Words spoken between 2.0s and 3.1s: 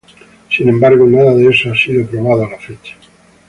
probado a la fecha.